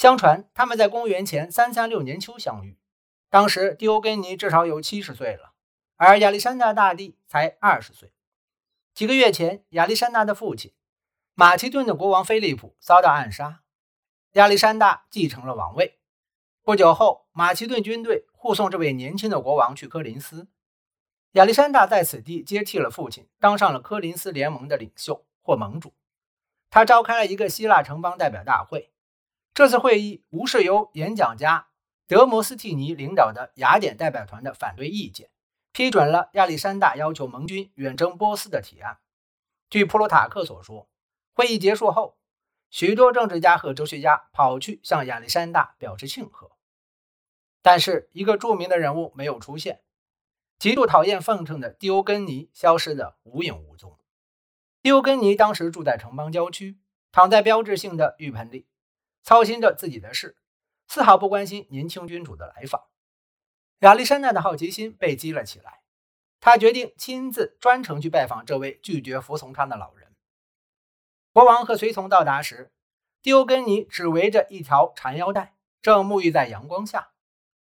[0.00, 2.78] 相传他们在公元前三三六年秋相遇，
[3.28, 5.52] 当时狄欧根尼至少有七十岁了，
[5.96, 8.10] 而亚历山大大帝才二十岁。
[8.94, 10.72] 几个月前，亚历山大的父亲
[11.34, 13.60] 马其顿的国王菲利普遭到暗杀，
[14.32, 15.98] 亚历山大继承了王位。
[16.62, 20.48] 不久后，马其顿军队护送这位年轻的国王去科林斯，
[21.32, 25.92] 亚历山大在此地接替了父亲，当上了科林斯联盟的领袖或盟主。
[26.70, 28.90] 他召开了一个希腊城邦代表大会。
[29.52, 31.68] 这次会议无视由演讲家
[32.06, 35.30] 德摩斯蒂尼领导的雅典代表团的反对意见，
[35.72, 38.98] 批准了亚历山大要求盟军远征波斯的提案。
[39.68, 40.88] 据普鲁塔克所说，
[41.34, 42.16] 会议结束后，
[42.70, 46.52] 许多政治家和哲学家跑去向亚历山大表示庆贺。
[47.60, 49.82] 但是，一个著名的人物没有出现，
[50.58, 53.98] 极度讨厌奉承的狄欧根尼消失得无影无踪。
[54.80, 56.78] 狄欧根尼当时住在城邦郊区，
[57.12, 58.66] 躺在标志性的浴盆里。
[59.22, 60.36] 操心着自己的事，
[60.88, 62.84] 丝毫不关心年轻君主的来访。
[63.80, 65.80] 亚历山大的好奇心被激了起来，
[66.40, 70.14] 他决定亲自专程去拜访这位拒绝服从他的老人。
[71.32, 72.72] 国王和随从到达时，
[73.22, 77.12] 蒂欧根尼只围着一条缠腰带，正沐浴在阳光下。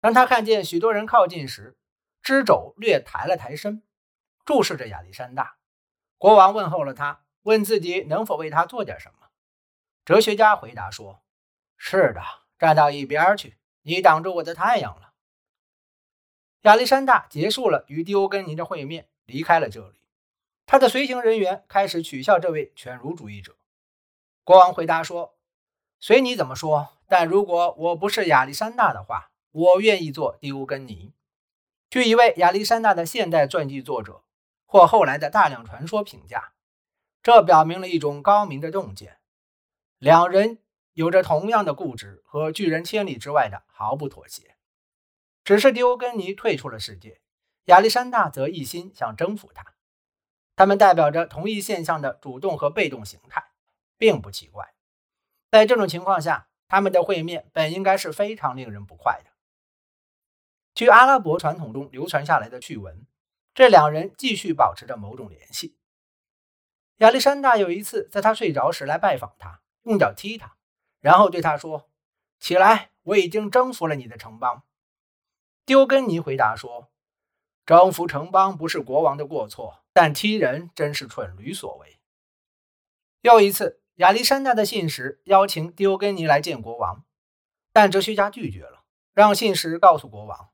[0.00, 1.76] 当他看见许多人靠近时，
[2.22, 3.82] 支肘略抬了抬身，
[4.44, 5.56] 注视着亚历山大。
[6.16, 9.23] 国王问候了他，问自己能否为他做点什么。
[10.04, 11.22] 哲学家回答说。
[11.76, 12.22] 是的，
[12.58, 15.12] 站到一边去，你挡住我的太阳了。
[16.62, 20.00] 亚历山大结束了与迪欧根尼的会面，离开了这里。
[20.66, 23.56] 他的随行人员开始取笑这位犬儒主义者。
[24.44, 25.36] 国王回答说
[26.00, 31.12] ：“随你怎么说，但如果我不是亚历山大的话，我愿意做迪欧根尼。”
[31.90, 34.22] 据一位亚历山大的现代传记作者
[34.64, 36.54] 或后来的大量传说评价，
[37.22, 39.18] 这表明了一种高明的洞见。
[40.04, 40.58] 两人。
[40.92, 44.54] 有着同样的固执和拒人千里之外的毫不妥协，
[45.42, 47.20] 只是狄欧根尼退出了世界，
[47.64, 49.74] 亚历山大则一心想征服他。
[50.54, 53.44] 他们代表着同一现象的主动和被动形态，
[53.98, 54.74] 并不奇怪。
[55.50, 59.30] 在这种情况下，他们的会面本应该是非常令人不快的。
[60.74, 63.04] 据阿拉伯传统中流传下来的趣闻，
[63.52, 65.76] 这两人继续保持着某种联系。
[66.98, 70.56] 亚历山大有一次在他睡着时来拜访他，用脚踢他。
[71.00, 71.88] 然后对他说
[72.40, 74.64] ：“起来，我已经征服了你的城邦。”
[75.66, 76.90] 丢根尼回答说
[77.64, 81.98] ：“征服城邦不是国王的过错，但踢人真是蠢驴所为。”
[83.22, 87.04] 又一次，亚历山大的信使邀请丢根尼来见国王，
[87.72, 90.50] 但哲学家拒绝了，让信使告诉国王：“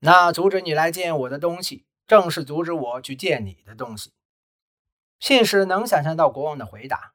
[0.00, 4.12] 那阻止你来见我的东西，正是阻止我去见你的东西。”
[5.20, 7.14] 信使能想象到国王的回答。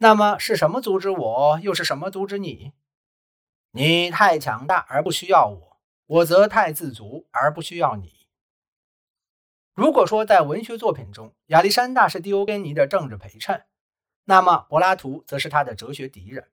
[0.00, 1.60] 那么是什么阻止我？
[1.60, 2.72] 又是什么阻止你？
[3.72, 5.76] 你太强大而不需要我，
[6.06, 8.28] 我则太自足而不需要你。
[9.74, 13.64] 如果说在文学作品中，亚历山大是狄欧根尼的政治陪衬，
[14.24, 16.48] 那么柏拉图则是他的哲学敌人。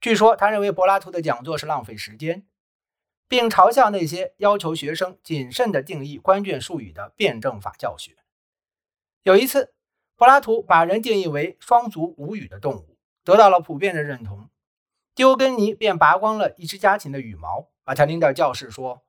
[0.00, 2.46] 据说他认为柏拉图的讲座是浪费时间，
[3.26, 8.16] 并嘲笑那些要求学生谨慎地定义关键术语的辩证法教学。
[9.24, 9.74] 有一次。
[10.20, 14.50] 柏拉图把人定义为双足无羽的动物，得到了普遍的认同。
[15.14, 19.02] 丢根尼便拔光了一只家禽的羽毛，把它拎到教室，说：“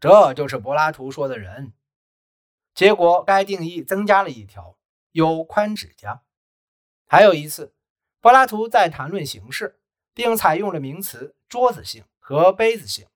[0.00, 1.72] 这就是柏拉图说的人。”
[2.74, 4.76] 结果，该定义增加了一条：
[5.12, 6.22] 有宽指甲。
[7.06, 7.72] 还有一次，
[8.20, 9.78] 柏拉图在谈论形式，
[10.12, 13.06] 并采用了名词“桌子性”和“杯子性”。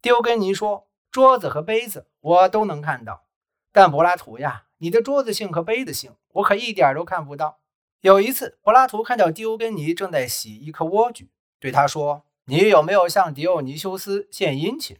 [0.00, 3.24] 丢根尼说：“桌子和杯子我都能看到，
[3.72, 7.58] 但柏拉图呀。”你的桌子性和杯子性，我可一点都看不到。
[8.02, 11.28] 有一次，柏拉图看到狄欧根尼正在洗一颗莴苣，
[11.58, 14.98] 对他说：“你有没有向狄奥尼修斯献殷勤？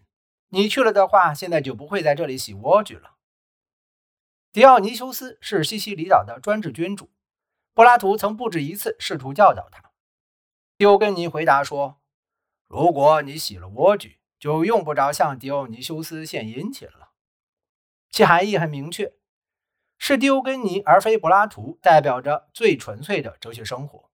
[0.49, 3.17] 你去了的话，现在就不会在这里洗莴苣了。”
[4.53, 7.11] 狄奥尼修斯是西西里岛的专制君主，
[7.75, 9.93] 柏拉图曾不止一次试图教导他。
[10.79, 12.01] 狄欧根尼回答说
[12.69, 17.11] ：“如果你洗了莴苣，就用不着向狄奥尼修斯献殷勤了。”
[18.09, 19.13] 其含义很明确。
[19.99, 24.11] 是狄欧根尼而非柏拉图，代表着最纯粹的哲学生活。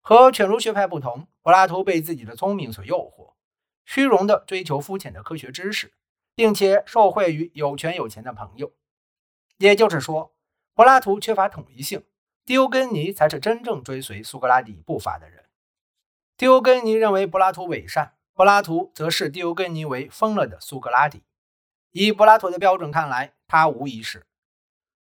[0.00, 3.34] 和犬儒学派不同，柏拉图被自己的聪明所诱惑，
[3.84, 5.92] 虚荣地追求肤浅的科学知识，
[6.34, 8.72] 并且受惠于有权有钱的朋友。
[9.58, 10.34] 也就是说，
[10.74, 12.04] 柏拉图缺乏统一性，
[12.46, 15.44] 狄欧根尼才是真正追随苏格拉底步伐的人。
[16.36, 21.24] 狄欧根尼认为柏拉图伪善，柏拉图则视狄欧根尼为疯了的苏格拉底。
[21.90, 24.27] 以柏拉图的标准看来，他无疑是。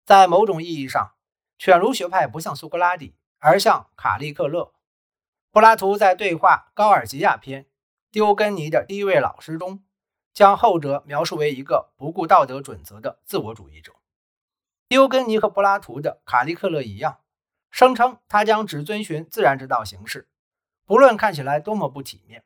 [0.06, 1.16] 在某种意义上，
[1.58, 4.72] 犬儒学派不像苏格拉底，而像卡利克勒。
[5.52, 7.64] 柏拉图在对话《高尔吉亚篇》
[8.12, 9.84] 丢根尼的第一位老师中，
[10.32, 13.94] 将后者描述为一个不顾道德准则的自我主义者。
[14.88, 17.22] 丢根尼和柏拉图的卡利克勒一样，
[17.72, 20.30] 声称他将只遵循自然之道行事，
[20.86, 22.46] 不论看起来多么不体面。